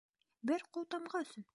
Бер 0.53 0.65
ҡултамға 0.77 1.25
өсөн! 1.29 1.49